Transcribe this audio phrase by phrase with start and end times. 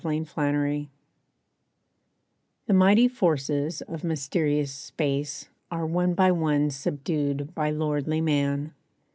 [0.03, 0.87] =Uncontrolled=
[2.65, 8.73] The mighty forces of mysterious space Are one by one subdued by lordly man.